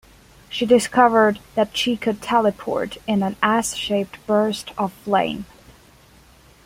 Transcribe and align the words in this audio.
She 0.49 0.65
discovered 0.65 1.37
that 1.53 1.77
she 1.77 1.95
could 1.95 2.23
teleport 2.23 2.97
in 3.05 3.21
an 3.21 3.35
S-shaped 3.43 4.17
burst 4.25 4.71
of 4.75 4.91
flame. 4.93 5.45